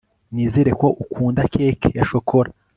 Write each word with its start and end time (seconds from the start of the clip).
nizere 0.33 0.71
ko 0.81 0.87
ukunda 1.03 1.41
cake 1.53 1.89
ya 1.97 2.03
shokora 2.09 2.49